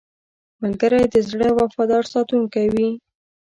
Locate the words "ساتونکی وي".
2.13-2.89